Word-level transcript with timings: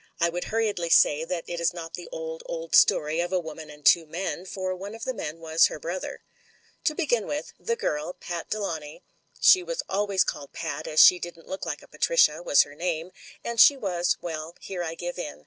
I 0.19 0.29
would 0.29 0.45
hurriedly 0.45 0.89
say 0.89 1.25
that 1.25 1.43
it 1.45 1.59
is 1.59 1.75
not 1.75 1.93
the 1.93 2.09
old, 2.11 2.41
old 2.47 2.73
story 2.73 3.19
of 3.19 3.31
a 3.31 3.39
woman 3.39 3.69
and 3.69 3.85
two 3.85 4.07
men, 4.07 4.45
for 4.47 4.75
one 4.75 4.95
of 4.95 5.03
the 5.03 5.13
men 5.13 5.37
was 5.39 5.67
her 5.67 5.77
brother. 5.79 6.23
To 6.85 6.95
begin 6.95 7.27
with— 7.27 7.53
^the 7.63 7.77
girl. 7.77 8.13
Pat 8.19 8.49
Delawnay— 8.49 9.03
she 9.49 9.61
was 9.61 9.83
alwa3rs 9.91 10.25
called 10.25 10.53
Pat, 10.53 10.87
as 10.87 10.99
she 11.01 11.19
didn't 11.19 11.47
look 11.47 11.67
like 11.67 11.83
a 11.83 11.87
Patricia— 11.87 12.41
was 12.43 12.63
her 12.63 12.73
name, 12.73 13.11
and 13.43 13.59
she 13.59 13.77
was— 13.77 14.17
^well, 14.23 14.55
here 14.59 14.81
I 14.83 14.95
give 14.95 15.19
in. 15.19 15.39